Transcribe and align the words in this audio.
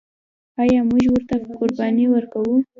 آیا 0.61 0.79
موږ 0.89 1.05
ورته 1.13 1.35
قرباني 1.57 2.05
ورکوو؟ 2.11 2.55